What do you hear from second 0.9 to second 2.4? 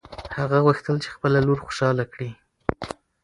چې خپله لور خوشحاله کړي.